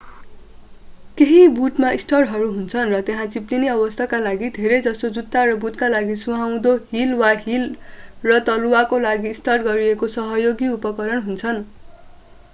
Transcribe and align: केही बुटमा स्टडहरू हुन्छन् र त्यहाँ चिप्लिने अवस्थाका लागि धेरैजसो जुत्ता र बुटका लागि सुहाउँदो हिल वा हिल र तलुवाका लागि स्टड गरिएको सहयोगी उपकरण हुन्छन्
केही 1.17 1.41
बुटमा 1.57 1.89
स्टडहरू 2.03 2.45
हुन्छन् 2.53 2.93
र 2.93 3.01
त्यहाँ 3.09 3.25
चिप्लिने 3.27 3.67
अवस्थाका 3.73 4.21
लागि 4.21 4.49
धेरैजसो 4.55 5.11
जुत्ता 5.17 5.43
र 5.45 5.57
बुटका 5.59 5.89
लागि 5.91 6.15
सुहाउँदो 6.21 6.73
हिल 6.89 7.13
वा 7.19 7.29
हिल 7.43 7.67
र 8.23 8.39
तलुवाका 8.47 9.01
लागि 9.01 9.35
स्टड 9.35 9.67
गरिएको 9.69 10.09
सहयोगी 10.15 10.73
उपकरण 10.73 11.23
हुन्छन् 11.23 11.63